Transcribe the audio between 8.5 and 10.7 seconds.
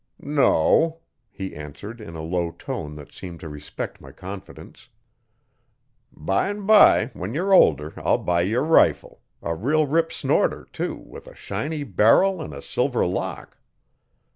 a rifle a real rip snorter,